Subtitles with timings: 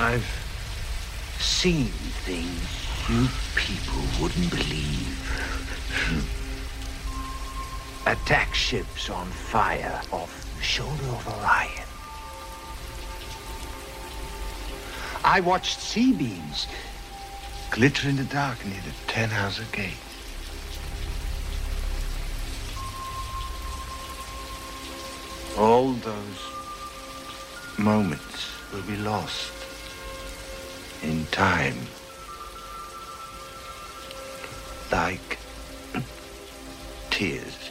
[0.00, 0.24] I've
[1.40, 1.86] seen
[2.22, 5.18] things you people wouldn't believe.
[8.06, 11.88] Attack ships on fire off the shoulder of Orion.
[15.24, 16.68] I watched sea beams
[17.72, 19.96] glitter in the dark near the Ten Hauser Gate.
[25.58, 26.38] All those
[27.76, 29.57] moments will be lost
[31.02, 31.76] in time.
[34.90, 35.38] Like
[37.10, 37.67] tears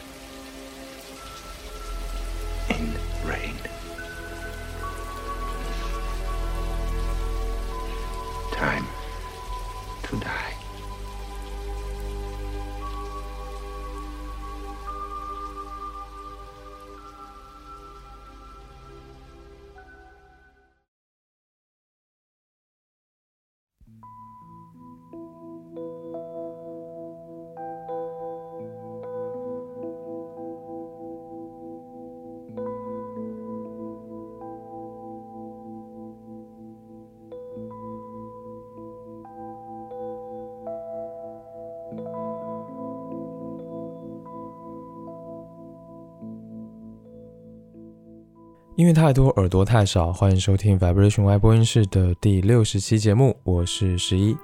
[48.77, 50.13] 音乐太多，耳朵太少。
[50.13, 54.37] 欢迎收听 Vibration Y 播音室的第六十期节目，我是十一。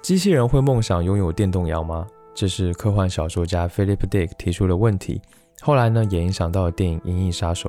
[0.00, 2.06] 机器人会梦想拥有电动摇吗？
[2.34, 5.20] 这是科幻小说家 Philip Dick 提出的问题。
[5.60, 7.68] 后来呢，也影响到了电影《银翼杀手》。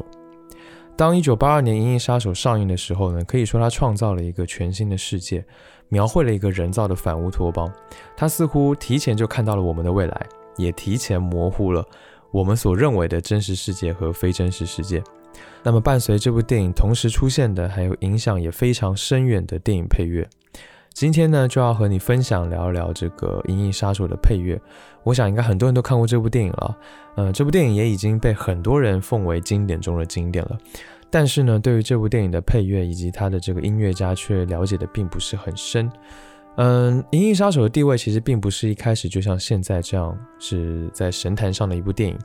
[0.96, 5.46] 当一九八二年《银翼杀手》上映的时候呢，可以说它创造了一个全新的世界，
[5.90, 7.70] 描绘了一个人造的反乌托邦。
[8.16, 11.86] 它似乎提前就看到了我们的未来，也提前模糊了
[12.31, 15.04] 我们所认为的真实世界和非真实世界。
[15.64, 20.28] 那么，伴随这部电影同时出现的，还有影响也非常深远的电影配乐。
[20.94, 24.59] 今天呢，就要和你分享聊一聊这个《银翼杀手》的配乐。
[25.03, 26.78] 我想，应该很多人都看过这部电影了。
[27.18, 30.58] 嗯，这部电影也已经被很多人奉为经典中的经典了。
[31.09, 35.90] 但是呢，对于这部电影的配乐以及它的这个音乐家，却了解的并不是很深。
[36.56, 42.18] 嗯，《银翼杀手》的地位其实并不是一开始就像现在这样是在神坛上的一部电影。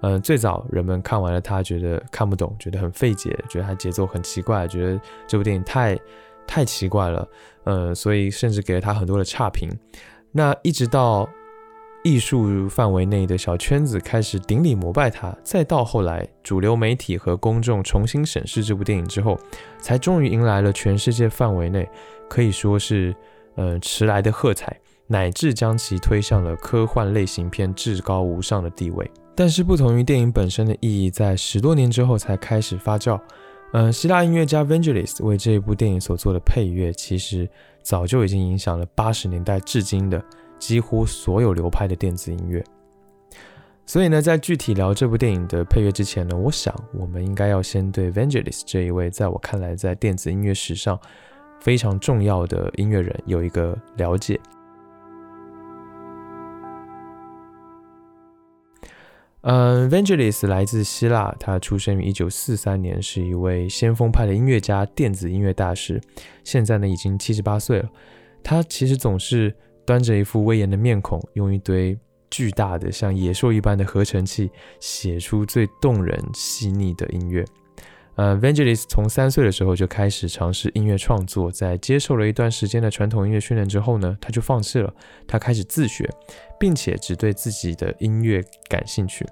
[0.00, 5.98] 嗯，最早人们看完了它，觉得看不懂，觉得很费解，觉得它节奏很奇怪，觉得这部电影太
[6.46, 7.26] 太奇怪了。
[7.64, 9.70] 嗯，所以甚至给了它很多的差评。
[10.32, 11.28] 那一直到
[12.04, 19.36] 艺术范围内的小圈子开始顶礼膜拜它，再到后来主流媒体和公众重新审视这部电影之后，
[19.80, 21.88] 才终于迎来了全世界范围内
[22.28, 23.12] 可以说是
[23.56, 24.78] 呃迟来的喝彩，
[25.08, 29.10] 乃至将其推向了科幻类型片至高无上的地位。
[29.36, 33.20] 但是不同于电影本身的意义，在十多年之后才开始发酵。
[33.72, 37.46] 嗯，希腊音乐家 Vangelis 为这一部电影所做的配乐，其实
[37.82, 40.24] 早就已经影响了八十年代至今的
[40.58, 42.64] 几乎所有流派的电子音乐。
[43.84, 50.98] 所以呢，在具体聊这部电影的配乐之前呢，我想我们应该要先对 Vangelis 这一位在我看来在电子音乐史上
[51.60, 54.40] 非常重要的音乐人有一个了解。
[59.48, 66.00] 嗯，Vangelis 来自希腊，他出生于一九四三年，是一位先锋派的音乐家、电子音乐大师。
[66.42, 67.88] 现在呢，已经七十八岁了。
[68.42, 71.96] 他其实总是端着一副威严的面孔，用一堆
[72.28, 77.44] 巨大的像野兽一般的合成器，写出最动人、细腻的音乐。
[78.16, 84.92] 呃，Vangelis 从三岁的时候就开始尝试音乐创作，在接受了一段时间的传统音乐训练之后呢，他就放弃了，
[85.28, 86.08] 他开始自学，
[86.58, 89.26] 并且只对自己的音乐感兴趣。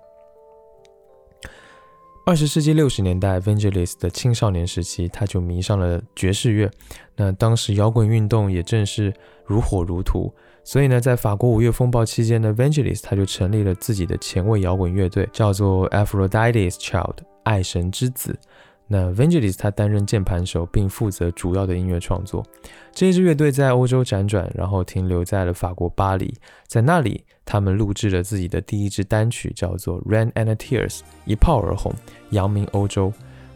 [2.27, 6.71] 二十世纪六十年代，Vangelis 的青少年时期，他就迷上了爵士乐。
[7.17, 9.13] 那当时摇滚运动也正是
[9.45, 10.31] 如火如荼，
[10.63, 18.39] 所以呢，在法国五月风暴期间呢，Vangelis 他就成立了自己的前卫摇滚乐队，叫做 Aphrodite's Child，爱神之子。
[18.87, 22.45] 那 Vangelis 他担任键盘手，并负责主要的音乐创作。
[22.93, 26.35] 这一支乐队在欧洲辗转，然后停留在了法国巴黎，
[26.67, 31.93] 在那里他们录制了自己的第一支单曲，叫做《Rain and Tears》，一炮而红，
[32.31, 33.13] 扬名欧洲。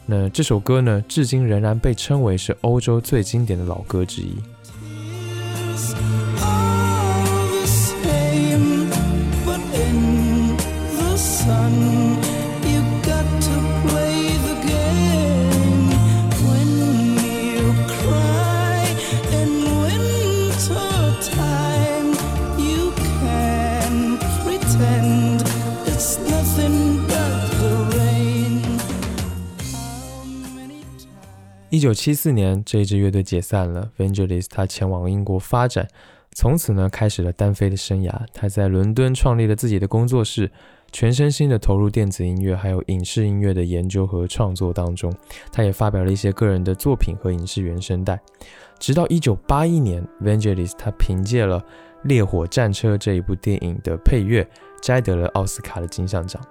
[0.06, 4.34] 那这首歌呢，至今仍然被称为是欧洲最经典的老歌之一。
[31.78, 35.86] 一九七四年，这一支乐队解散了，Vangelis 他前往英国发展，
[36.32, 38.12] 从此呢开始了单飞的生涯。
[38.34, 40.50] 他在伦敦创立了自己的工作室，
[40.90, 45.14] 全身心的投入电子音乐还有影视音乐的研究和创作当中。
[45.52, 48.20] 他也发表了一些个人的作品和影视原声带。
[48.80, 51.60] 直到一九八一年，Vangelis 他凭借了
[52.02, 54.44] 《烈火战车》这一部电影的配乐，
[54.82, 56.42] 摘得了奥斯卡的金像奖。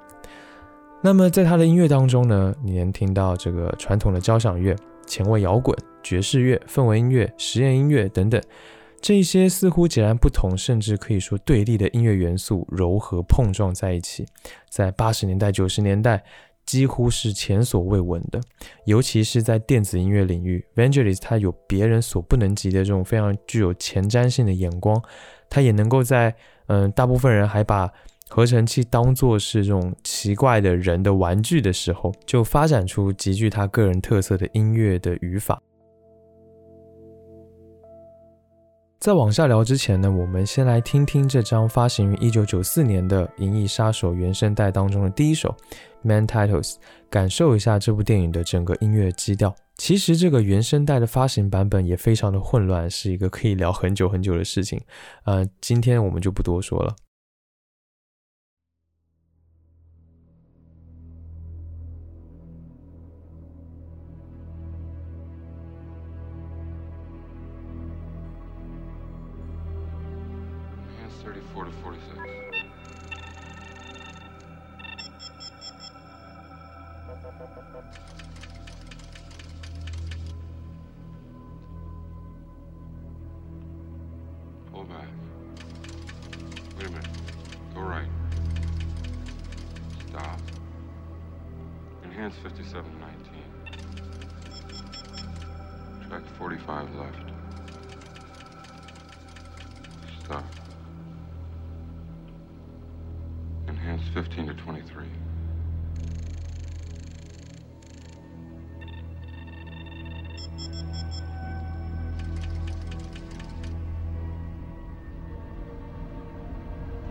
[1.01, 4.73] 那么在他的音乐当中呢，你能听到这个传统的交响乐。
[5.07, 8.39] 前卫摇滚、爵士乐、氛围音乐、实验音乐等等，
[9.01, 14.25] 这些似乎截然不同，甚至可以说对立的音乐元素柔和碰撞在一起，
[14.69, 16.23] 在八十年代、九十年代
[16.65, 18.39] 几乎是前所未闻的。
[18.85, 25.01] 尤其是在电子音乐领域，Vangelis 他有别人所不能及的这种非常具有前瞻性的眼光，
[25.49, 26.35] 他也能够在
[26.67, 27.91] 嗯，大部分人还把。
[28.29, 35.61] 合成器当做是这种奇怪的人的玩具的时候，就发展出极具他个人特色的音乐的语法。
[38.99, 45.49] 在往下聊之前呢，我们先来听听这张发行于一九九四年的《银翼杀手》原声带当中的第一首
[46.01, 46.73] 《Man Titles》，
[47.09, 49.55] 感受一下这部电影的整个音乐基调。
[49.75, 54.81] 其实这个原声带的发行版本也非常的混乱，是一个可以聊很久很久的事情。
[55.25, 56.95] 呃，今天我们就不多说了。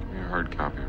[0.01, 0.86] Give me a hard copy.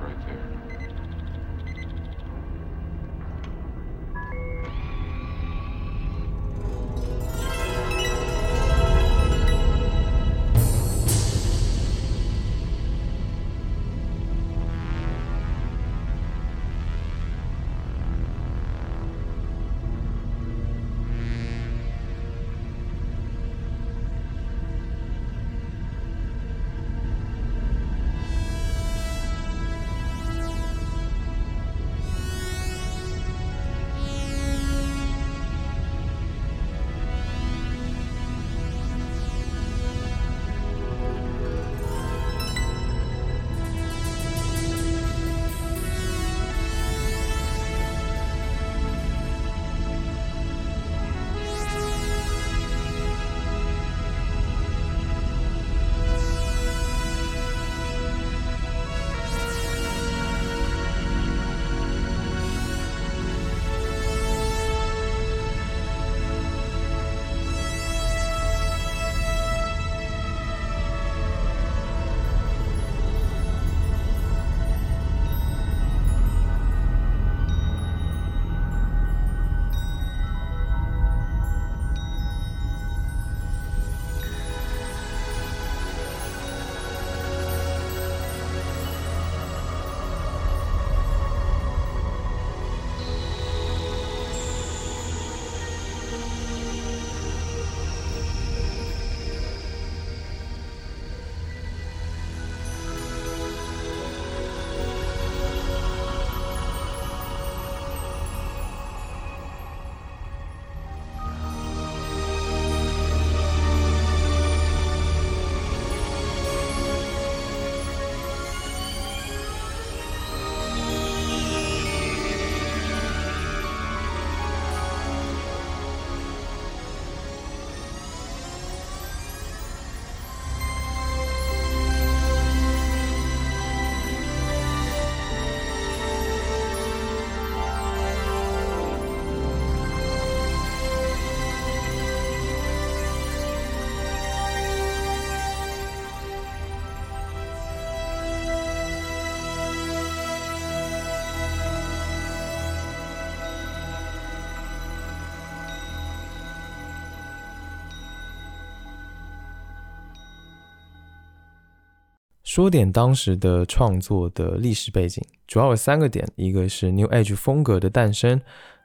[162.57, 168.41] 说点当时的创作的历史背景，主要有三个点：一个是 New Age 风格的诞生，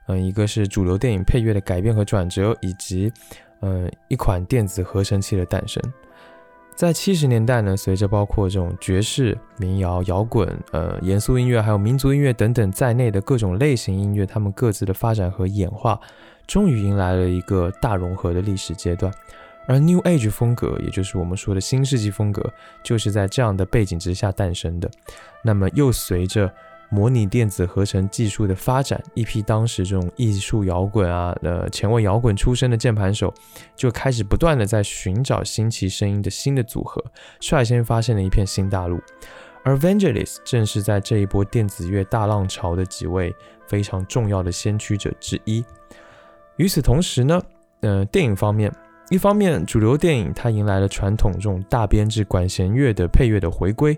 [0.07, 3.11] 嗯，一个是主流电影配乐的改变和转折，以及
[3.61, 5.81] 嗯一款电子合成器的诞生。
[6.75, 15.99] 在七十年代呢，随着包括这种爵士、民谣、摇滚、呃严肃音乐，还有民族音乐等等在内的各种类型音乐，它们各自的发展和演化，
[16.45, 19.11] 终于迎来了一个大融合的历史阶段。
[19.65, 22.51] 而 New Age 风格，也就是我们说的新世纪风格，
[22.83, 24.89] 就是在这样的背景之下诞生的。
[25.41, 26.51] 那么，又随着
[26.89, 33.33] 模拟电子合成技术的发展，一批当时这种艺术摇滚啊、呃前卫摇滚出身的键盘手，
[33.75, 37.03] 就开始不断的在寻找新奇声音的新的组合，
[37.39, 38.99] 率先发现了一片新大陆。
[39.63, 43.33] 而 Vangelis 正是在这一波电子乐大浪潮的几位
[43.65, 45.63] 非常重要的先驱者之一。
[46.57, 47.41] 与此同时呢，
[47.79, 48.69] 呃，电影方面。
[49.09, 53.93] 一方面，主流电影它迎来了传统这种大编制管弦乐的配乐的回归；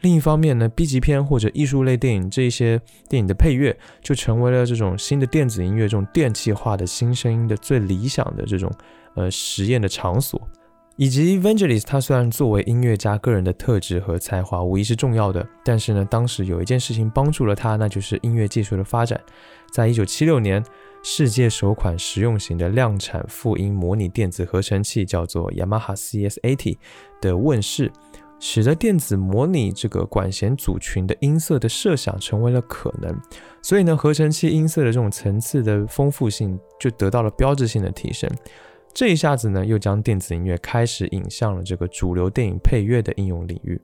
[0.00, 8.70] 另一方面呢，B 级片或者艺术类电影这些电影的配乐就成为了这种新的电子音乐、这种电气化的新声音的最理想的这种
[9.14, 10.40] 呃实验的场所。
[10.96, 19.18] 以及 Vangelis，他虽然作为音乐家个人的特质和才华无疑是重要的，但是呢，当时有一件事情帮助了他，那就是音乐技术的发展。
[19.72, 20.62] 在一九七六年。
[21.02, 26.76] 世界首款实用型的量产复音模拟电子合成器叫做 Yamaha CS80
[27.22, 27.90] 的问世，
[28.38, 33.18] 使得电子模拟这个管弦组群的音色的设想成为了可能。
[33.62, 38.30] 所以呢，合成器音色的这种层次的丰富性就得到了标志性的提升。
[38.92, 43.80] 这一下子呢，又将电子音乐开始引向了这个主流电影配乐的应用领域。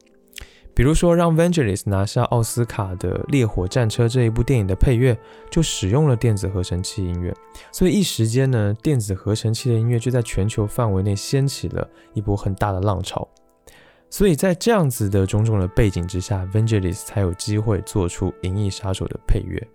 [0.76, 5.18] 比如说，让 Vangelis 拿下奥斯卡的《烈火战车》这一部电影的配乐，
[5.50, 7.34] 就使用了电子合成器音乐。
[7.72, 13.26] 所以一时间呢，电子合成器的音乐就在全球范围内掀起了一波很大的浪潮。
[14.10, 19.66] 所以在这样子的种种的背景之下，Vangelis 才有机会做出《银翼杀手》的配乐。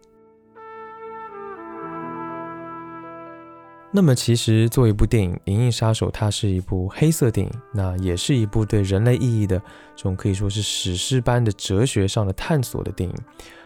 [3.94, 9.60] 那么，其实做一部电影《银翼杀手》，它是一部黑色电影，那也是一部对人类意义的
[9.98, 13.16] 这种可以说是史诗般的哲学上的探索的电影。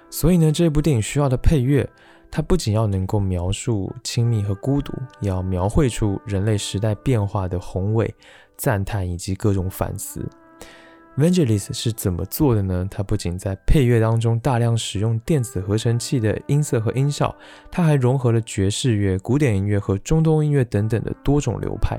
[0.10, 1.88] 所以呢，这部电影需要的配乐，
[2.32, 8.12] 它不仅要能够描述亲密和孤独，也要描绘出人类时代变化的宏伟、
[8.58, 10.28] 赞叹以及各种反思。
[11.18, 12.86] Vangelis 是怎么做的呢？
[12.92, 17.34] 它不仅在配乐当中大量使用电子合成器的音色和音效，
[17.72, 21.98] 它还融合了爵士乐、古典音乐和中东音乐等等的多种流派。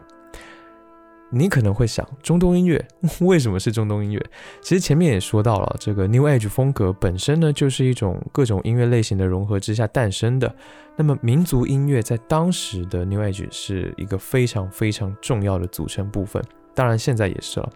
[1.30, 2.86] 你可能会想，中东音乐
[3.22, 4.22] 为什么是中东音乐？
[4.60, 10.54] 其实前面也说到了，这个 New Age 风格本身呢，就是一种各种音乐类型的融合之下诞生的。
[10.94, 16.42] 那么民族音乐在当时的 New Age 是一个非常非常重要的组成部分，
[16.74, 17.70] 当然现在也是了，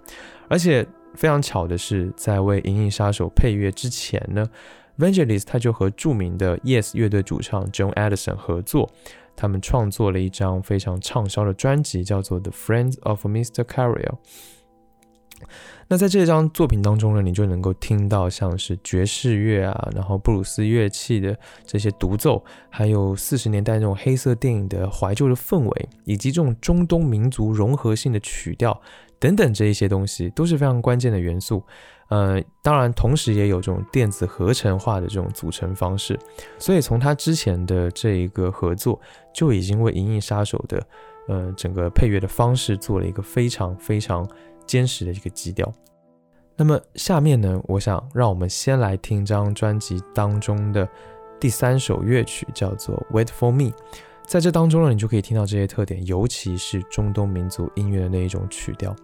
[0.47, 0.87] 而且。
[1.15, 4.47] 非常巧的是，在为《银翼杀手》配乐之前呢
[4.99, 8.91] ，Vangelis 他就和著名的 Yes 乐队主唱 John Addison 合作，
[9.37, 13.65] 他们创作了一张非常畅销的专辑，叫做《The Friends of Mr.
[13.65, 13.95] Carriel》。
[15.89, 28.81] 那在这张作品当中呢，你就能够听到像是爵士乐啊，然后布鲁斯乐器的这些独奏，还有四十年代那种黑色电影的怀旧的氛围，以及这种中东民族融合性的曲调。
[29.21, 31.63] 等等，这一些东西都是非常关键的元素，
[32.09, 36.19] 呃，当然，同时也有这种电子合成化的这种组成方式，
[36.59, 38.99] 所以从他之前的这一个合作，
[39.35, 40.83] 就已经为《银翼杀手》的
[41.29, 44.27] 呃整个配乐的方式做了一个非常非常
[44.67, 45.71] 坚实的一个基调。
[46.57, 50.89] 那么下面呢，我想让我们先来听张专辑当中的
[51.39, 53.71] 第三首乐曲，叫做《Wait for Me》。
[54.31, 58.95] 在这当中呢，你就可以听到这些特点，尤其是中东民族音乐的那一种曲调。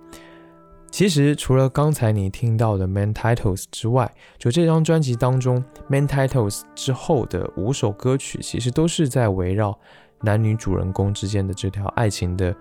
[0.89, 9.77] 其实除了刚才你听到的《Main Titles》之外，就这张专辑当中，《Main Titles》之后的五首歌曲，其实都是在围绕
[10.21, 12.55] 男女主人公之间的这条爱情的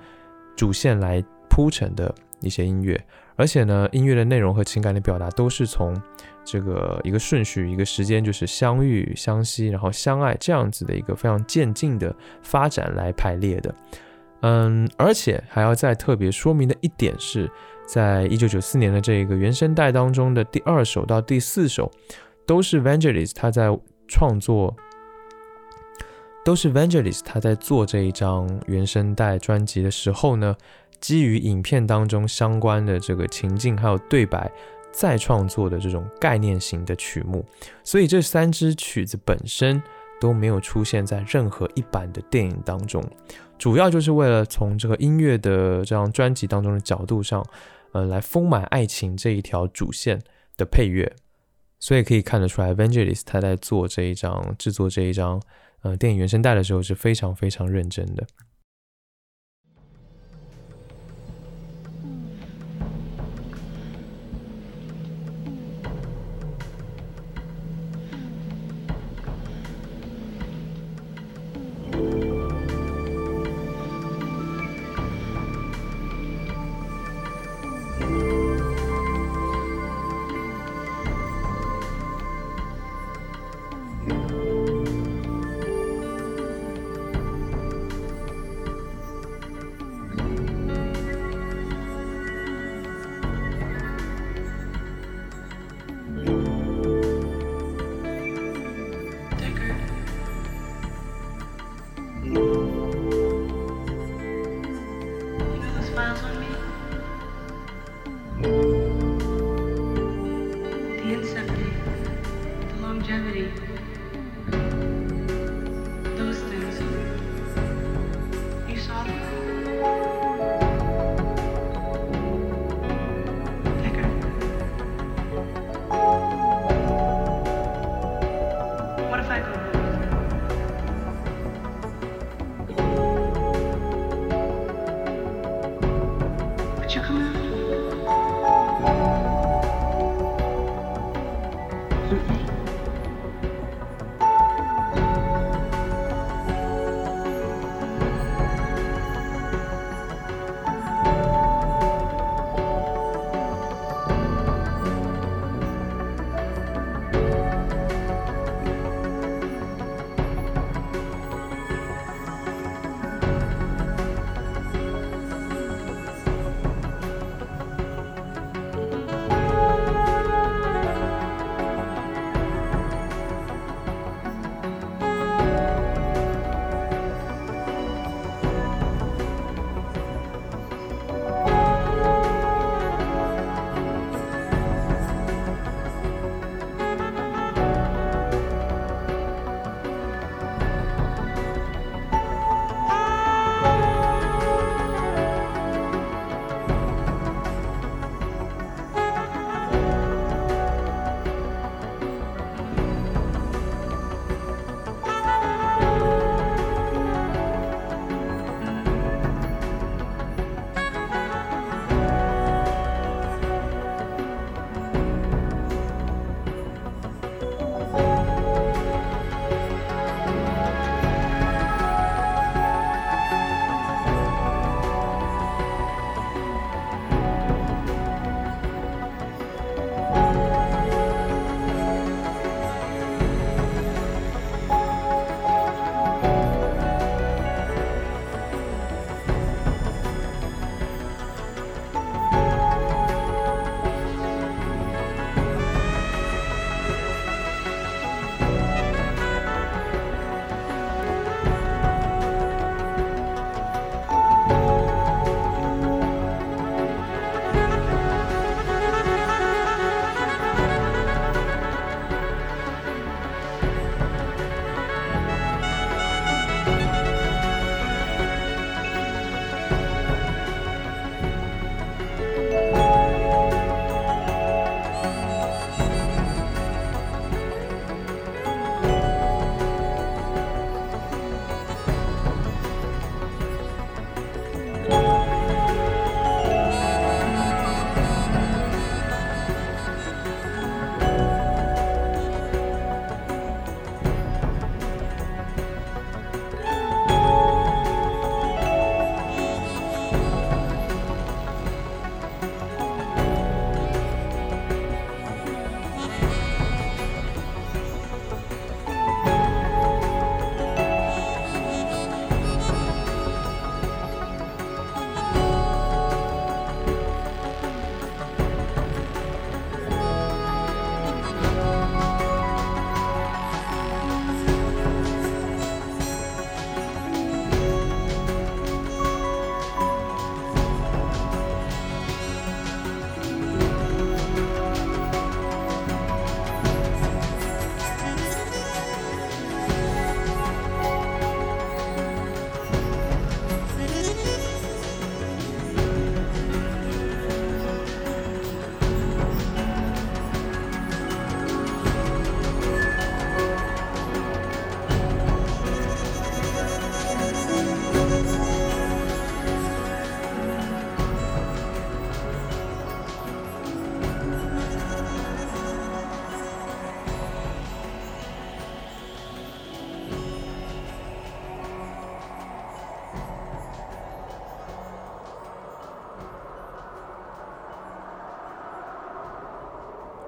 [0.55, 2.99] 主线来铺陈的一些音乐。
[3.35, 5.95] 而且呢，音乐的内容和情感的表达都是从
[6.45, 13.75] 这个一个顺序、一个时间，就是相遇、相惜，然后相爱这样子的一个非常渐进的发展来排列的。
[14.41, 17.49] 嗯，而且还要再特别说明的一点是，
[17.87, 21.91] 在一九九四年的这个原声带当中的第二首到第四首，
[22.45, 23.75] 都是 Vangelis 他在
[24.07, 24.75] 创作，
[26.43, 30.55] 都是 Vangelis 他在做这一张原声带专辑的时候呢。
[31.01, 34.49] 基于影片当中相关的这个情境还有对白，
[34.95, 37.45] 再创作的这种概念型的曲目，
[37.83, 39.81] 所以这三支曲子本身
[40.21, 43.03] 都没有出现在任何一版的电影当中，
[43.57, 47.45] 主要就是为了从这个音乐的这张专辑当中的角度上，
[47.91, 50.21] 呃，来丰满爱情这一条主线，
[50.55, 51.13] 的配乐，
[51.79, 55.41] 所以可以看得出来，Vangelis 他在做这一张制作这一张
[55.81, 58.25] 呃电影原声带的时候是非常非常认真的。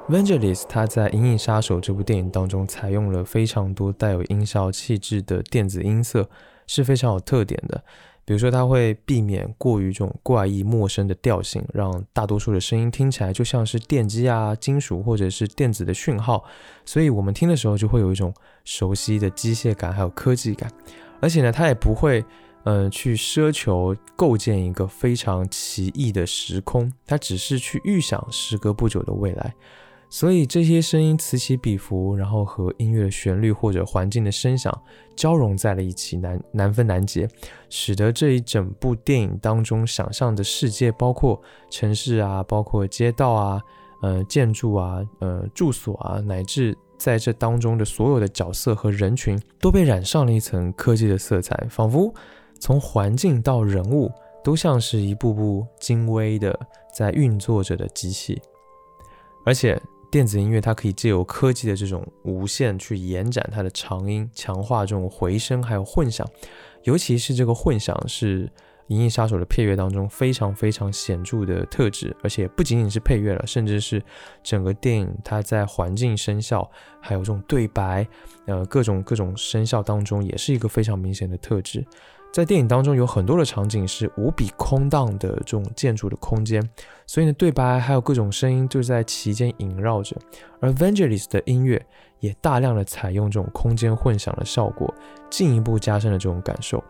[0.09, 6.29] Vangelis 他在《银翼杀手》这部电影当中采用了非常多带有音效气质的电子音色，
[6.65, 7.83] 是非常有特点的。
[8.23, 16.41] 比如说，他会避免过于这种怪异陌生的调性，让大多数的声音听起来就像是电机啊、金属或者是电子的讯号，
[16.85, 20.71] 所以我们听的时候就会有一种熟悉的机械感，还有科技感。
[21.19, 22.23] 而且呢，他也不会，
[22.63, 29.53] 嗯，去奢求构建一个非常奇异的时空，他只是去预想时隔不久的未来。
[30.09, 34.73] 所以这些声音此起彼伏，然后和音乐的旋律或者环境的声响
[35.17, 37.27] 交融在了一起，难难分难解，
[37.69, 43.61] 使得这一整部电影当中想象的世界，包括城市啊，包括街道啊，
[44.01, 52.13] 呃，建筑啊，呃，住所啊，乃至在这当中的所有的角色和人群，都被染上了一层科技的色彩，仿佛
[52.61, 54.09] 从环境到人物，
[54.41, 56.57] 都像是一部部精微的
[56.95, 58.41] 在运作着的机器，
[59.45, 59.77] 而且。
[60.09, 66.25] 电子音乐它可以借由科技的这种无限去延展它的长音，强化这种回声还有混响，
[66.83, 68.45] 尤其是这个混响是
[68.87, 74.01] 《银翼杀手》的配乐当中非常非常显著的特质，而且不仅仅是配乐了，甚至是
[74.41, 76.69] 整个电影它在环境声效
[77.01, 78.07] 还有这种对白，
[78.45, 81.85] 呃各种各种声效当中也是一个非常明显的特质。
[82.37, 86.61] 在电影当中有很多的场景是无比空荡的这种建筑的空间，
[87.07, 90.15] 所以呢，对白还有各种声音就在其间萦绕着。
[90.59, 91.83] 而 Vangelis 的音乐
[92.19, 94.93] 也大量的采用这种空间混响的效果，
[95.31, 96.83] 进一步加深了这种感受。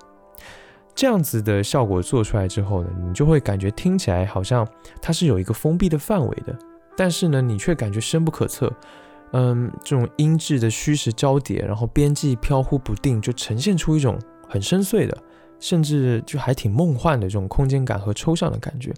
[0.94, 4.68] 这样子的效果做出来之后呢，你就会感觉听起来好像
[5.02, 6.54] 它是有一个封闭的范围的，
[6.98, 8.70] 但是呢，你却感觉深不可测。
[9.32, 15.18] 嗯，这种音质的虚实交叠，然后边际飘忽不定，就呈现出一种很深邃的。
[15.60, 18.94] 甚至就还挺梦幻的这种空间感和抽象的感觉，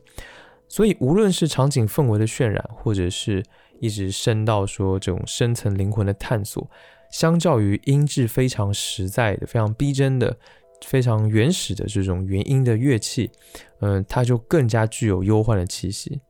[0.67, 3.43] 所以无论是场景氛围的渲染，或者是
[3.79, 6.69] 一直深到说这种深层灵魂的探索，
[7.11, 10.37] 相较于音质非常实在的、非常逼真的、
[10.85, 13.31] 非常原始的这种原音的乐器，
[13.79, 16.21] 嗯，它就更加具有忧患的气息。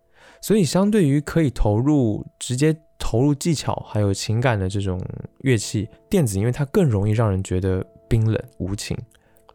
[0.41, 5.01] 所以相对于可以投入直接投入技巧还有情感的这种
[5.39, 8.97] 乐器，电子因为它更容易让人觉得冰冷无情。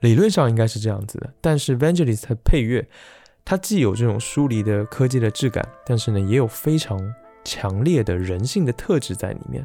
[0.04, 2.86] 理论上应该是这样子的，但是 Vangelis 的配乐，
[3.42, 9.64] 它既有这种疏离的科技的质感，但是呢，也有非常强烈的人性的特质在里面，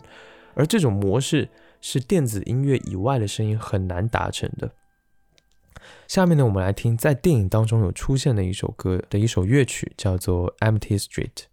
[0.53, 1.49] 而这种模式
[1.81, 4.71] 是电子音乐以外的声音很难达成的。
[6.07, 11.25] 下面呢，我们来听在电影当中有出现的一首歌的一首乐曲，叫做《Empty Street》。《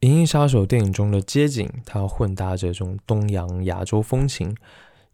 [0.00, 4.54] 银翼杀手》电影中的街景，它混搭着这种东洋亚洲风情，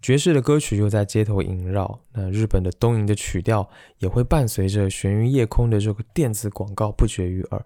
[0.01, 2.01] 爵士的歌曲又在街头萦绕。
[2.13, 3.69] 那日本的东瀛的曲调
[3.99, 7.65] 也会伴随着悬于夜空的这个电子广告不绝于耳。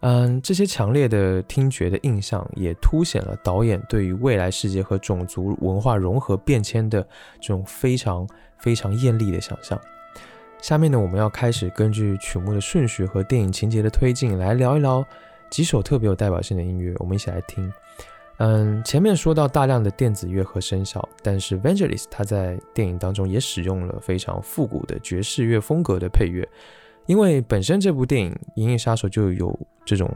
[0.00, 7.02] 嗯，这些强烈的听觉的印象，也凸显了导演对于未来世界和种族文化融合变迁的
[7.40, 9.78] 这种非常非常艳丽的想象。
[10.60, 15.02] 下面呢，我们要开始根据曲目的顺序和电影情节的推进来聊一聊。
[15.50, 17.70] 几首特别有代表性的音乐，我们一起来听。
[18.38, 26.48] 嗯，前面说到大量的电子乐和声效，但是 Vangelis 他在电影当中也使用了非常复古的爵士乐风格的配乐，
[27.04, 30.10] 因为本身这部电影《银翼杀手》就有这种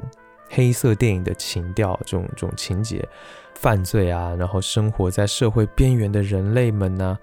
[0.49, 3.07] 黑色电影的情调，这种这种情节，
[3.55, 7.19] 犯罪啊，然后生活在社会边缘的人类们呢，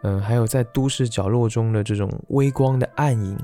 [0.00, 3.36] 嗯，还有在都市角落中的这种微光的暗影。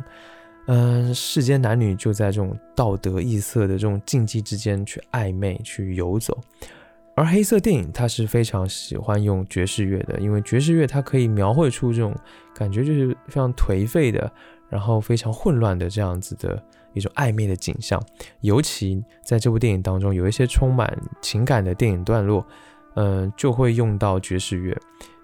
[0.66, 6.38] 嗯，世间男女就在这种道德异色的这种禁忌之间去暧昧、去游走。
[7.14, 12.14] 而黑色电影它是非常喜欢用爵士乐的，因为爵士乐它可以描绘出这种
[12.55, 14.33] 感觉，就是非常颓废的，
[14.70, 16.62] 然后非常混乱的这样子的
[16.94, 18.03] 一种暧昧的景象。
[18.40, 22.46] 尤其在这部电影当中，有一些充满情感的电影段落，
[22.94, 24.75] 嗯，就会用到爵士乐。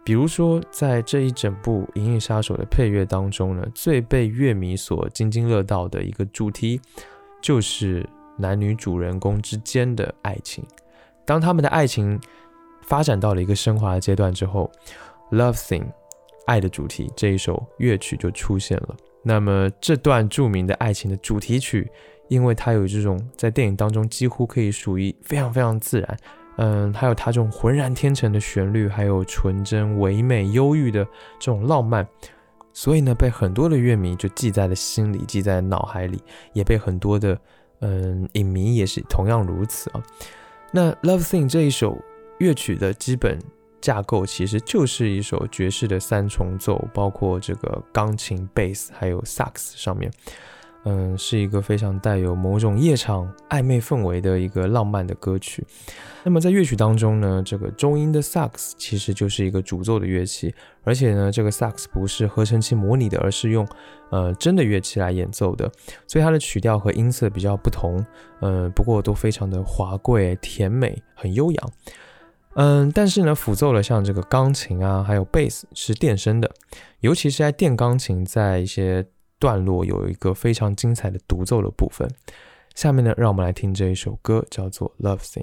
[0.08, 6.80] 比如说，在这一整部《银翼杀手》的配乐当中呢，最被乐迷所津津乐道的一个主题，
[7.42, 10.64] 就是男女主人公之间的爱情。
[11.26, 12.18] 当他们的爱情
[12.84, 14.72] 发展到了一个升华的阶段之后，
[15.36, 15.82] 《Love Thing》
[16.46, 18.96] 爱的主题这一首乐曲就出现了。
[19.22, 21.86] 那么这段著名的爱情的主题曲，
[22.28, 26.16] 因为它有这种在电影当中几乎可以属于非常非常自然。
[26.58, 31.04] 嗯，还有它这种浑然天成的旋律，还有纯真、唯美、忧郁的
[31.38, 32.06] 这种浪漫，
[32.72, 36.20] 所以呢，被很多的乐迷就记在了心里，记在脑海里，
[36.52, 37.38] 也被很多的
[37.80, 40.02] 嗯影迷也是同样如此啊。
[40.72, 41.96] 那《Love Thing》这一首
[42.38, 43.38] 乐曲的基本
[43.80, 50.10] 架构其实就是一首爵士的三重奏，包括这个钢琴、贝斯还有萨克斯上面。
[50.84, 55.66] 嗯，是一个非常带有某种夜场暧昧氛围的一个浪漫的歌曲。
[56.22, 63.66] 那么在乐曲当中呢，这个中音的萨克斯其实就是一个主奏的乐器，而且呢，这个萨克斯不是合成器模拟的，而是用
[64.10, 65.70] 呃真的乐器来演奏的，
[66.06, 68.04] 所以它的曲调和音色比较不同。
[68.40, 71.70] 嗯，不过都非常的华贵、甜美、很悠扬。
[72.54, 76.50] 嗯，但是呢，辅奏了像这个钢琴啊，还有贝斯是电声的，
[77.00, 79.04] 尤其是在电钢琴在一些。
[79.38, 82.08] 段落有一个非常精彩的独奏的部分，
[82.74, 85.42] 下面呢，让我们来听这一首歌，叫做《Love Thing》。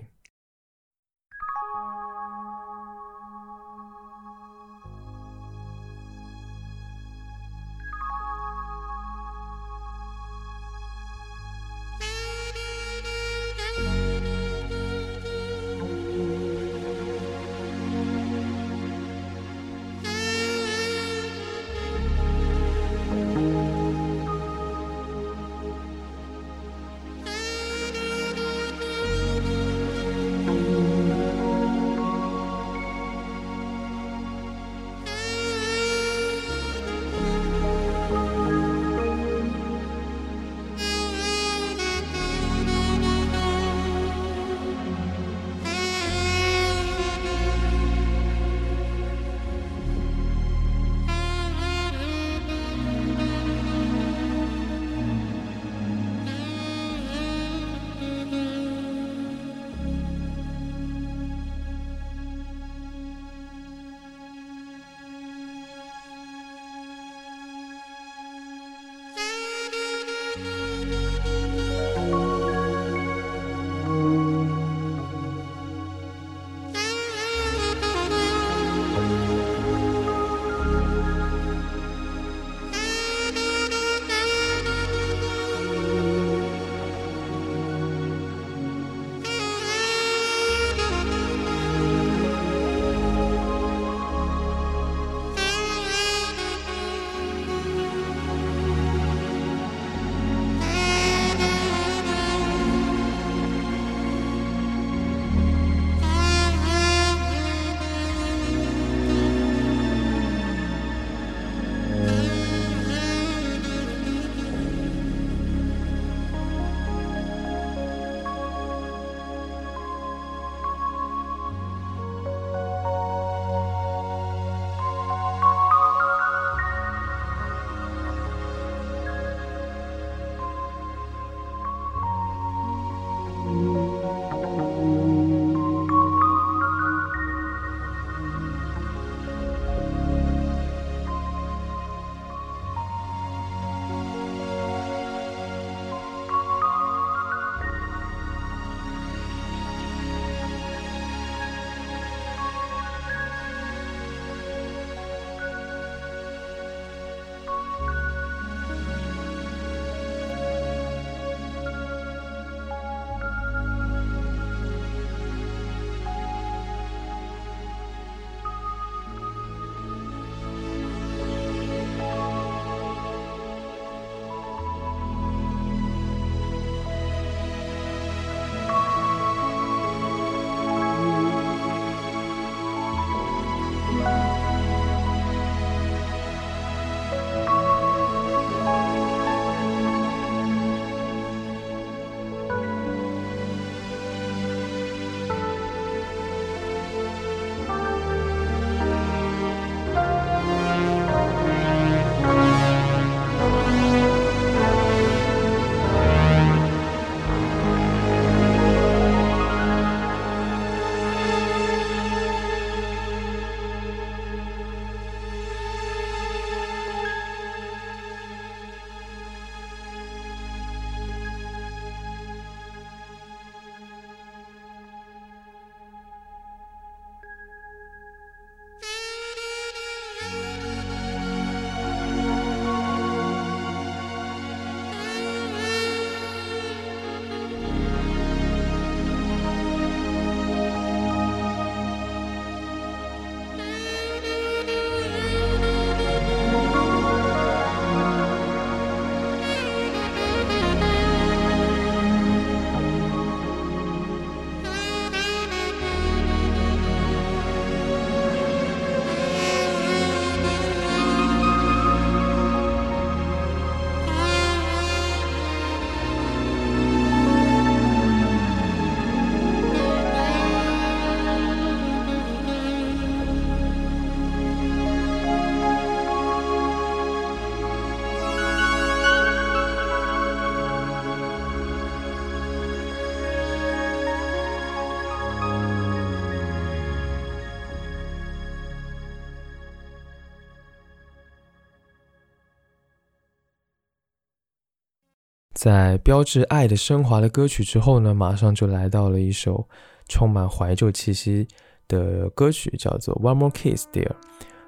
[295.66, 299.68] 在标志爱的升华的歌曲之后呢，马上就来到了一首
[300.07, 301.47] 充满怀旧气息
[301.88, 304.03] 的歌曲，叫做《One More Kiss, Dear》。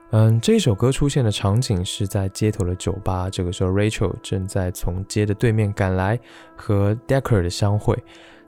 [0.10, 6.20] 嗯，这首歌出现的场景是在街头的酒吧，这个时候 Rachel 正在从街的对面赶来
[6.56, 7.95] 和 Decker 的相会，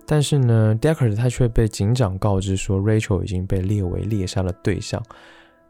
[0.07, 4.99] 但是呢，Decker 他却被警长告知说 Rachel 已经被列为猎杀的对象。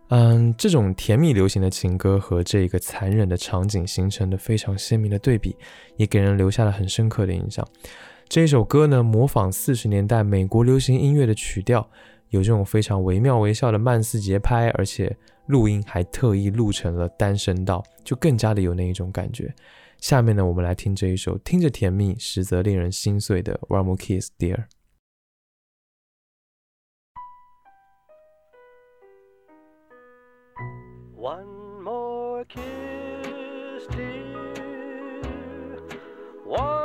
[0.09, 5.55] 嗯，这种甜蜜流行的情歌和这个残忍的场景形成的非常鲜明的对比，
[5.97, 7.67] 也给人留下了很深刻的印象。
[8.27, 11.87] 这一首歌呢，模仿四十年代美国流行音乐的曲调，
[12.29, 19.53] 有这种非常惟妙惟肖的慢四节拍，而且录音还特意录成了单声道，就更加的有那一种感觉。
[19.99, 24.55] 下面呢，我们来听这一首听着甜蜜，实则令人心碎的《One More Kiss, Dear》。
[36.49, 36.78] Whoa!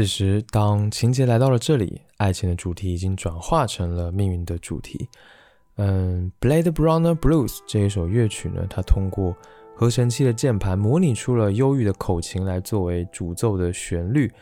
[0.00, 5.06] 此时，当情节来到了这里，爱情的主题已经转化成了命运的主题。
[5.76, 9.36] 嗯，《Blade Runner Blues》这一首乐曲呢，它通过
[9.76, 14.32] 合成器的键盘模拟出了忧郁的口琴来作为主奏的旋律，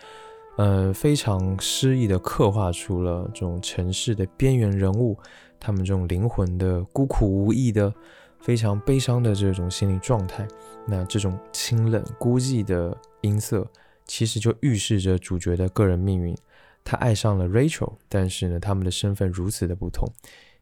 [0.59, 5.19] 呃，非常诗意的刻画出了这种城市的边缘人物，
[5.59, 7.93] 他们这种灵魂的孤苦无依的、
[8.39, 10.47] 非常悲伤的这种心理状态。
[10.87, 13.69] 那这种清冷孤寂的音色，
[14.09, 16.37] 其实就预示着主角的个人命运。
[16.83, 20.11] 他爱上了 Rachel，但是呢，他们的身份如此的不同，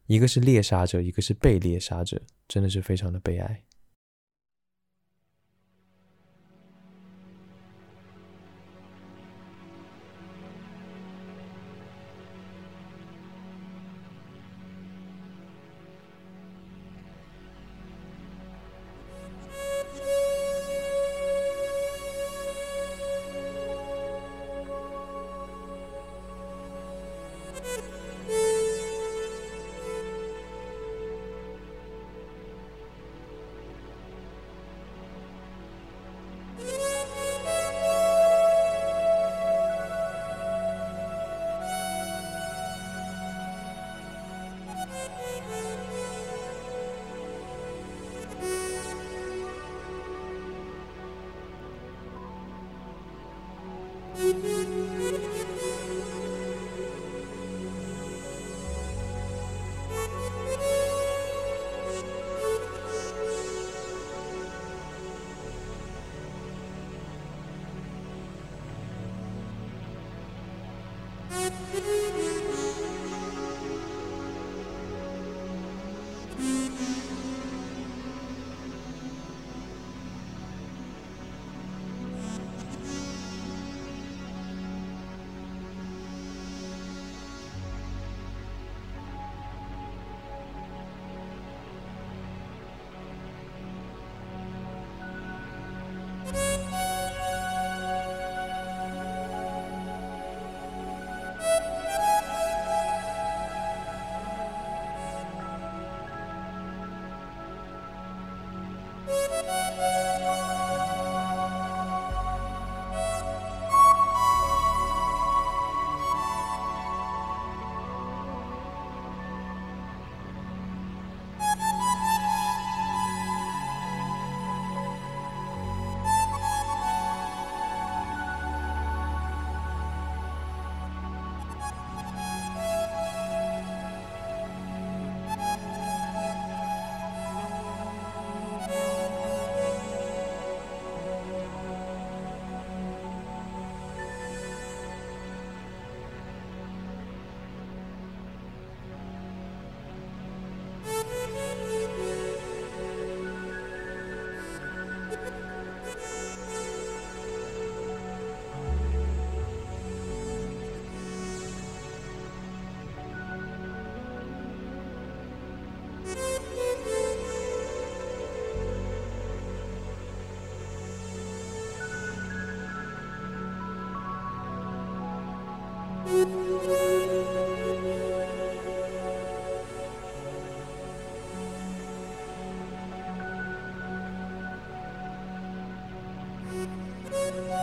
[0.06, 3.62] 一个是猎杀者，一个是被猎杀者，真的是非常的悲哀。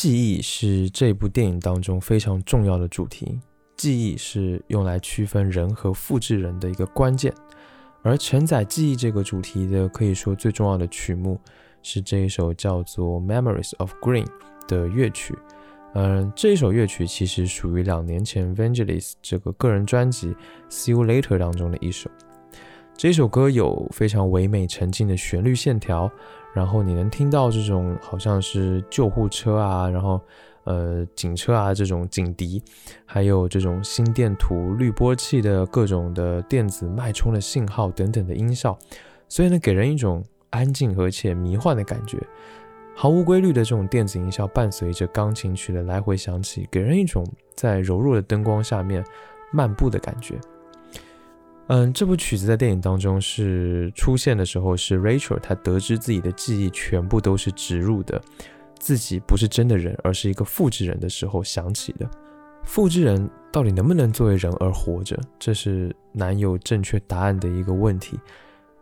[0.00, 3.38] 记忆是这部电影当中非常重要的主题，
[3.76, 7.30] 记忆是用来区分人和复制人的一个关键。
[8.00, 11.38] 而承载记忆这个主题的，可以说最重要的曲目
[11.82, 14.24] 是这一首叫做《Memories of Green》
[14.66, 15.36] 的乐曲。
[15.92, 20.28] 嗯，这一首乐曲其实属于两年前 Vangelis 这个个人专辑
[20.70, 22.10] 《See You Later》当中的一首。
[23.02, 26.10] 这首歌有非常唯美沉静的旋律线条。
[26.52, 30.20] 然后你能听到这种好像是救护车啊，然后
[30.64, 32.62] 呃警车啊这种警笛，
[33.06, 38.78] 还有这种心电图、滤波器的各种的电子脉冲的信号等等的音效，
[39.30, 42.18] 所以呢给人一种安静而且迷幻的感觉。
[42.94, 49.02] 毫无规律的这种电子音效伴随着钢琴曲的来回响起，给人一种在柔弱的灯光下面
[49.50, 50.38] 漫步的感觉。
[51.72, 58.20] 嗯，这部曲子在电影当中是出现的时候，是 Rachel 她得知自己的记忆全部都是植入的，
[58.80, 62.10] 自己不是真的人，而是一个复制人的时候想起的。
[62.64, 68.18] 复制人到底能不能作为人而活着，这是难有正确答案的一个问题。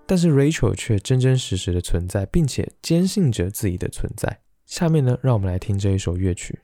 [0.06, 4.40] 但是 Rachel 却真真实实的存在，并且坚信着自己的存在。
[4.64, 6.58] 下面呢，让我们来听这一首乐曲。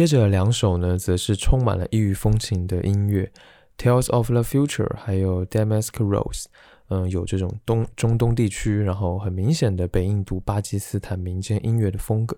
[0.00, 3.30] 接着两首呢，则是充满了异域风情的音乐，
[3.84, 6.44] 《Tales of the Future》还有《Damask Rose》。
[6.90, 12.36] 嗯，有这种东中东地区，然后很明显的北印度、巴基斯坦民间音乐的风格。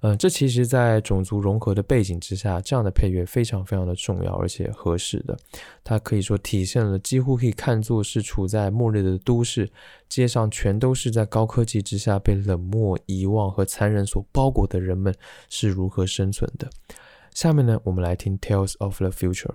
[0.00, 5.34] 嗯，这其实，在种族融合的背景之下，这样的配乐非常非常的重要，而且合适的。
[5.82, 9.70] 它可以说体现了几乎可以看作是处在末日的都市，
[10.08, 15.14] 街上全都是在高科技之下被冷漠、遗忘和残忍所包裹的人们
[15.48, 16.68] 是如何生存的。
[17.32, 19.46] 下面呢，我们来听《Tales of the Future》。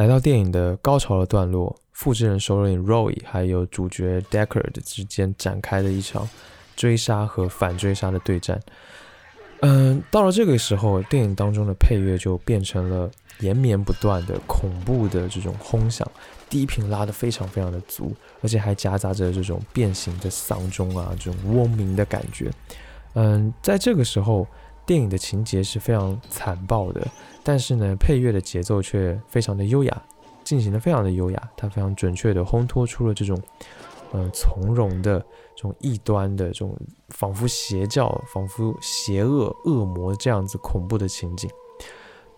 [0.00, 6.26] 来到电影的高潮的段落，复制人首领 Roy 还有主角 Deckard 之间展开的一场
[6.74, 8.58] 追杀和反追杀的对战。
[9.60, 16.10] 嗯，到了这个时候，电影当中的配乐就变成了延绵不断的恐怖的这种轰响，
[16.48, 22.50] 低频拉得非常非常的足，而且还夹杂着这种变形的丧钟啊，这种嗡鸣的感觉。
[23.12, 24.46] 嗯，在这个时候，
[24.90, 27.06] 电影的情节是非常残暴的，
[27.44, 30.02] 但是呢，配乐的节奏却非常的优雅，
[30.42, 33.40] 进行的非常的优雅，它非常准确的烘托出了这种，
[34.12, 35.24] 嗯，从容的。
[35.54, 36.74] 这种异端的这种
[37.10, 41.50] 仿佛邪教、仿佛邪恶恶魔这样子恐怖的情景，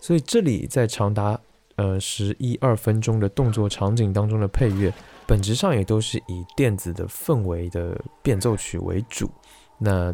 [0.01, 1.39] 所以这里在长达
[1.77, 4.93] 呃十一二分钟的动作场景当中的配乐，
[5.25, 9.31] 本质上也都是以电子的氛围的变奏曲为主。
[9.77, 10.13] 那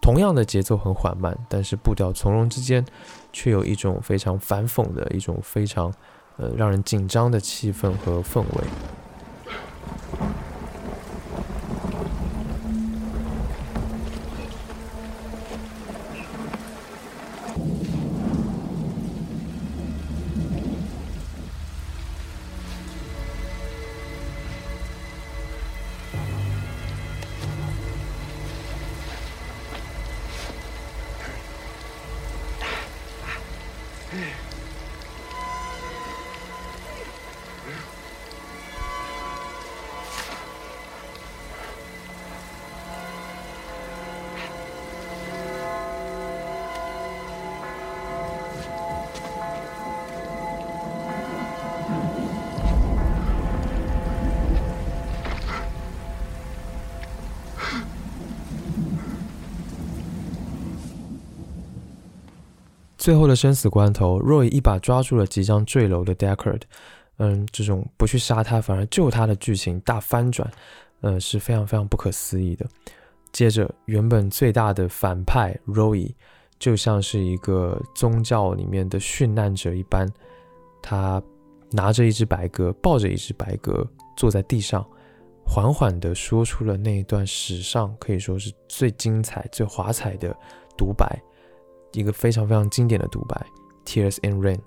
[0.00, 2.84] 同样的节奏很缓慢，但是步调从容之间，
[3.32, 5.92] 却有一种非常反讽的一种非常
[6.36, 8.64] 呃让人紧张的气氛和氛围。
[63.00, 66.60] 最后的生死关头，Roy 一把抓住了即将坠楼的 Deckard，
[67.16, 70.48] 嗯，这种不去杀他反而救他的剧情大翻转，
[71.00, 72.66] 嗯，是非常非常不可思议的。
[73.32, 76.12] 接着，原本最大的反派 Roy
[76.58, 80.06] 就像是一个宗教里面的殉难者一般，
[80.82, 81.22] 他
[81.70, 83.82] 拿着一只白鸽，抱着一只白鸽，
[84.14, 84.86] 坐在地上，
[85.46, 90.36] 缓缓地说出了那一段史上可以说是最精彩、最华彩的
[90.76, 91.18] 独白。
[91.92, 93.46] 一个非常非常经典的独白
[93.84, 94.60] ，Tears and Rain。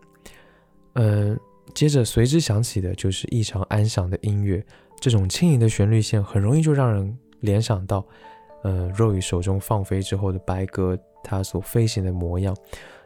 [0.94, 1.40] 嗯，
[1.74, 4.64] 接着随之响起的就是异常安详的音乐，
[5.00, 8.06] 这种轻盈的旋律线很容易就让人联想到，
[8.64, 12.56] 呃，Roy 手中放飞之后的白鸽，它所飞行的模样。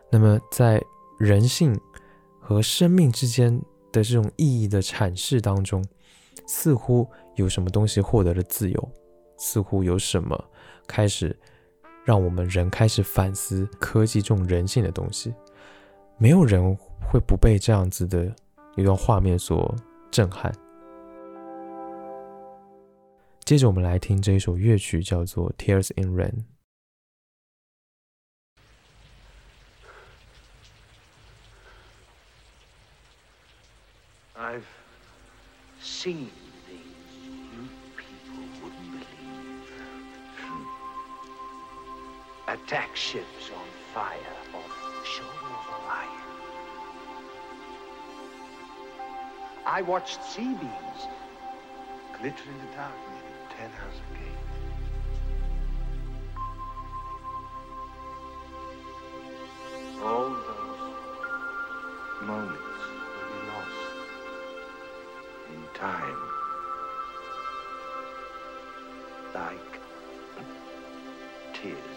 [0.09, 0.81] 那么在
[1.19, 1.79] 人性
[2.39, 3.57] 和生命之间
[3.91, 5.83] 的这种意义的阐释当中，
[6.45, 8.91] 似乎有什么东西获得了自由，
[9.37, 10.43] 似乎有什么
[10.87, 11.37] 开始。
[12.07, 15.33] 让我们人开始反思科技这种人性的东西，
[16.17, 18.33] 没有人会不被这样子的
[18.77, 19.75] 一段画面所
[20.09, 20.49] 震撼。
[23.43, 26.31] 接着我们来听这一首乐曲，叫做《Tears in Rain》。
[34.33, 34.63] I've
[35.81, 36.46] seen.
[42.47, 44.17] Attack ships on fire
[44.53, 46.21] off the shoulder of Orion.
[49.65, 51.07] I watched sea beams
[52.17, 54.43] glitter in the dark near the Ten House Gate.
[60.01, 60.95] All those
[62.21, 62.61] moments
[63.13, 63.81] will be lost
[65.53, 66.21] in time.
[69.35, 69.79] Like
[71.53, 71.96] tears.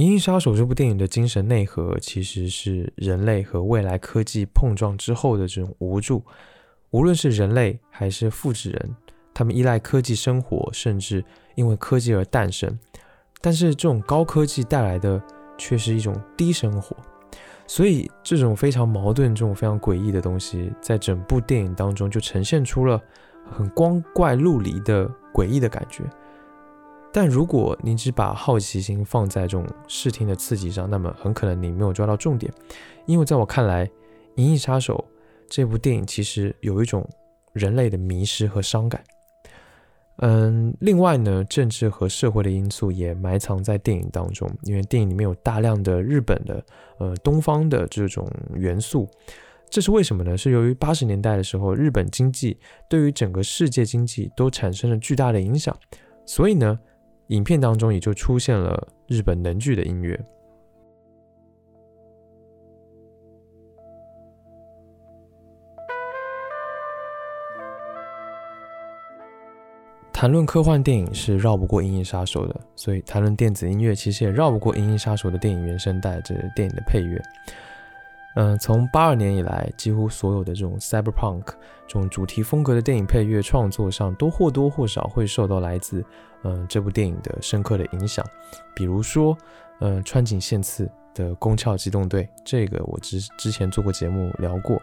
[0.00, 6.24] 银翼杀手》这部电影的精神内核其实是人类和未来科技碰撞之后的这种无助。
[6.88, 8.96] 无论是人类还是复制人，
[9.34, 11.22] 他们依赖科技生活，甚至
[11.54, 12.78] 因为科技而诞生。
[13.42, 15.22] 但是这种高科技带来的
[15.58, 16.96] 却是一种低生活。
[17.66, 22.98] 所以这种非常矛盾、这种非常诡异的东西，在整部电影当中就呈现出了
[23.44, 26.04] 很光怪陆离的诡异的感觉。
[27.12, 32.52] 但如果你只把好奇心放在这种视听的刺激上，那么很可能你没有抓到重点。
[33.04, 33.84] 因为在我看来，
[34.36, 35.04] 《银翼杀手》
[35.48, 37.04] 这部电影其实有一种
[37.52, 39.02] 人类的迷失和伤感。
[40.18, 46.64] 嗯，另外呢，政治和社会的因素也埋藏在电影当中，因为电影里面有大量的日本的、
[46.98, 49.08] 呃东方的这种元素。
[49.68, 50.38] 这是为什么呢？
[50.38, 52.56] 是由于八十年代的时候，日本经济
[52.88, 55.76] 对于整个世界经济都产生了巨大的影响，
[56.24, 56.78] 所以呢。
[57.30, 60.18] 影片当中也就出现了日本能剧的音乐。
[70.12, 77.22] 谈论科幻电影是绕不过《银翼杀手》的，所以谈论电子音乐其实也绕不过《银翼杀手》的电影原声带，这电影的配乐。
[78.36, 81.42] 嗯，从八二年以来，几乎所有的这种 cyberpunk
[81.86, 86.04] 这种主题风格的电影配乐创作上，都或多或少会受到来自
[86.44, 88.24] 嗯这部电影的深刻的影响。
[88.74, 89.36] 比如说，
[89.80, 94.80] 嗯川井宪次的《宫壳机动队》，这个我之之前做过节目聊过。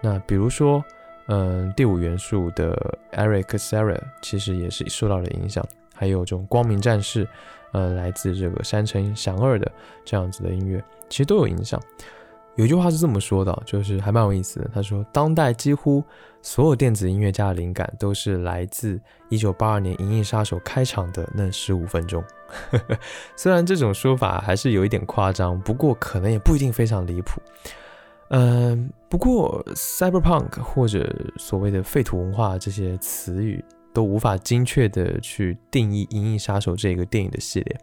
[0.00, 0.84] 那比如说，
[1.28, 5.64] 嗯第五元素的 Eric Serra 其实也是受到了影响。
[5.94, 7.26] 还有这种光明战士，
[7.72, 9.70] 呃来自这个山城祥二的
[10.04, 11.80] 这样子的音乐，其实都有影响。
[12.58, 14.68] 有句话是这么说的，就是还蛮有意思的。
[14.74, 16.02] 他说，当代几乎
[16.42, 22.22] 所有电子音乐家的灵感都是来自1982年《银翼杀手》开场的那十五分钟。
[23.36, 27.40] 虽然这种说法还是有一点夸张，不过可能也不一定非常离谱。
[28.30, 33.64] 嗯，不过 cyberpunk 或者所谓的废土文化这些词语
[33.94, 37.80] 都无法精确的去定义《银翼杀手》这个电影的系列。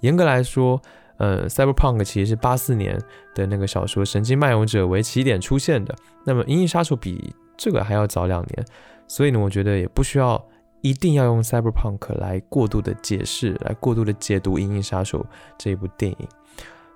[0.00, 0.80] 严格来说，
[1.16, 3.00] 呃，Cyberpunk 其实是八四年
[3.34, 5.94] 的那个小说《神经漫游者》为起点出现的。
[6.24, 8.66] 那么，《银翼杀手》比这个还要早两年，
[9.06, 10.44] 所以呢，我觉得也不需要
[10.80, 15.20] 一定要用 Cyberpunk 来过度的解释、来过度的解读《银翼杀手》
[15.56, 16.28] 这一部电影。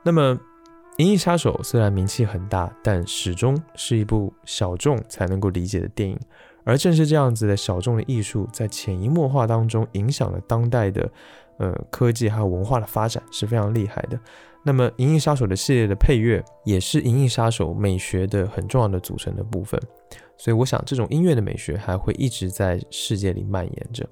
[0.02, 0.34] 那么，
[0.96, 6.18] 《银翼杀手》虽然名气很大，但始终是一部小众才能够理解的电影。
[6.64, 11.08] 而正是这样子的小众的艺术，在潜移默化当中影响了当代的。
[11.58, 14.18] 呃，科技还有文化的发展是非常厉害的。
[14.64, 19.80] 那么，《银翼杀手》的系列的配乐也是《银翼杀手》美学的很重要的组成的部分。
[20.36, 24.06] 所以，我想这种音乐的美学还会一直在世界里蔓延着。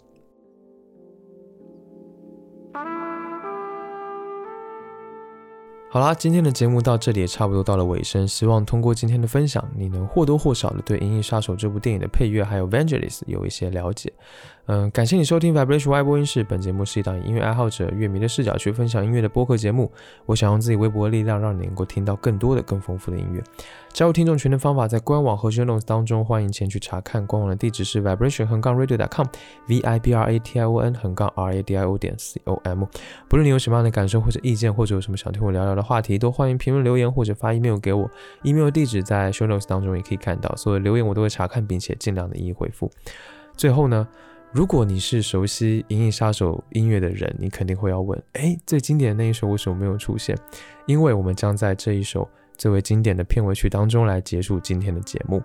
[5.89, 8.27] 好啦，今天的节目到这里也差不多到了尾声。
[8.27, 14.13] 希望通过今天的分享，你能或多或少的对《银翼杀手》这部电影的配乐还有 Vangelis 有一些了解。
[14.69, 16.43] 嗯，感谢你收听 Vibration 外播音室。
[16.43, 19.89] 本节目是一档音乐爱好者、乐迷的视角去分享音乐的播客节目。
[20.25, 23.41] 我想用自己微薄的力量，让你能够听到更多的、更丰富的音乐。
[23.93, 27.25] 加入听众群的方法在官网和 show notes 当中，欢迎前去查看。
[27.29, 31.77] 官网的地址是 vibration 横杠 radio.com，v i b r a t i o n 横杠 r a d
[31.77, 32.85] i o 点 c o m。
[33.29, 38.11] 不论你有什么样的感受或者意见，或者有什么想听我聊聊的话题，都欢迎评论留言或者发 email 给我。
[38.43, 40.53] email 地址在 show notes 当中也可以看到。
[40.57, 42.91] 所有留言我都会查看，并且尽量的一一回复。
[43.57, 44.09] 最后呢？
[44.57, 50.35] 如果你是熟悉《银翼杀手》音乐的人，你肯定会要问：哎，最经典的那一首为什么没有出现？
[50.87, 52.27] 因为我们将在这一首
[52.57, 55.43] 最为经典的片尾曲当中来结束今天的节目。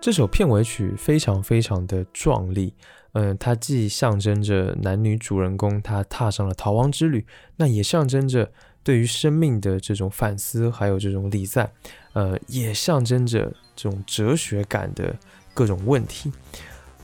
[0.00, 2.72] 这首片尾曲非常非常的壮丽，
[3.12, 7.26] 嗯，它既象征着男女主人公他踏上了逃亡之旅，
[7.56, 8.50] 那也象征着
[8.82, 11.70] 对于生命的这种反思，还有这种礼赞，
[12.14, 15.14] 呃，也象征着这种哲学感的
[15.52, 16.32] 各种问题。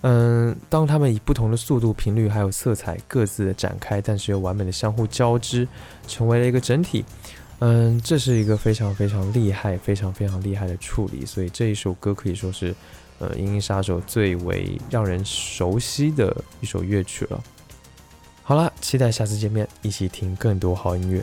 [0.02, 5.66] 嗯，当他们以不同的速度、频率还有色彩各自的展开，但是又完美的相互交织，
[6.06, 7.04] 成为了一个整体。
[7.60, 11.24] 嗯，这是一个非常非常厉害、非常非常厉害的处理。
[11.24, 12.74] 所以这一首歌可以说是，
[13.20, 17.40] 呃，《银翼杀手》最为让人熟悉的一首乐曲了。
[18.42, 21.22] 好了，期待下次见面，一起听更多好音乐。